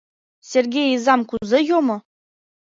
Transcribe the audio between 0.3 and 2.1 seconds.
Серге изам кузе йомо?..